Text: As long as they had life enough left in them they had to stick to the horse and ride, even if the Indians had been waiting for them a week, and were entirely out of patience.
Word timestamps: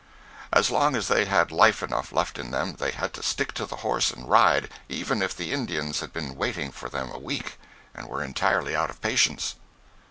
As 0.51 0.71
long 0.71 0.95
as 0.95 1.09
they 1.09 1.25
had 1.25 1.51
life 1.51 1.83
enough 1.83 2.11
left 2.11 2.39
in 2.39 2.49
them 2.49 2.73
they 2.79 2.89
had 2.89 3.13
to 3.13 3.21
stick 3.21 3.51
to 3.53 3.67
the 3.67 3.75
horse 3.85 4.09
and 4.09 4.27
ride, 4.27 4.67
even 4.89 5.21
if 5.21 5.35
the 5.37 5.51
Indians 5.53 5.99
had 5.99 6.11
been 6.11 6.35
waiting 6.35 6.71
for 6.71 6.89
them 6.89 7.11
a 7.11 7.19
week, 7.19 7.59
and 7.93 8.07
were 8.09 8.23
entirely 8.23 8.75
out 8.75 8.89
of 8.89 8.99
patience. 8.99 9.57